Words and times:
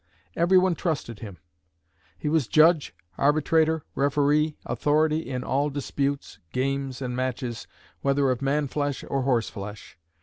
Everyone 0.35 0.73
trusted 0.73 1.19
him. 1.19 1.37
He 2.17 2.27
was 2.27 2.47
judge, 2.47 2.95
arbitrator, 3.19 3.83
referee, 3.93 4.57
authority 4.65 5.29
in 5.29 5.43
all 5.43 5.69
disputes, 5.69 6.39
games, 6.51 7.03
and 7.03 7.15
matches 7.15 7.67
whether 8.01 8.31
of 8.31 8.41
man 8.41 8.67
flesh 8.67 9.05
or 9.07 9.21
horse 9.21 9.51
flesh. 9.51 9.99